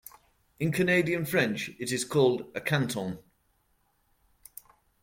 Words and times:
In 0.59 0.71
Canadian 0.71 1.25
French, 1.27 1.69
it 1.77 1.91
is 1.91 2.05
called 2.05 2.51
a 2.55 2.59
"canton". 2.59 3.19